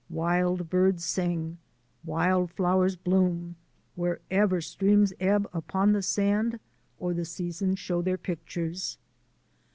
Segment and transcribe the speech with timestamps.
[0.09, 1.59] Wild birds sing,
[2.03, 3.55] wild flowers bloom
[3.93, 6.59] wherever streams ebb upon the sand
[6.97, 8.97] or the seasons show their pictures.